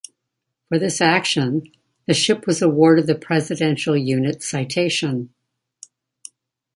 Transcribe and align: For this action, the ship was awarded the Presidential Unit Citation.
For 0.67 0.79
this 0.79 0.99
action, 0.99 1.71
the 2.07 2.15
ship 2.15 2.47
was 2.47 2.63
awarded 2.63 3.05
the 3.05 3.13
Presidential 3.13 3.95
Unit 3.95 4.41
Citation. 4.41 5.31